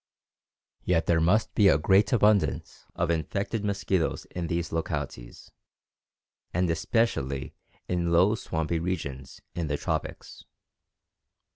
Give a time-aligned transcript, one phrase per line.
[0.83, 5.51] Yet there must be a great abundance of infected mosquitoes in these localities,
[6.55, 7.53] and especially
[7.87, 10.43] in low swampy regions in the tropics.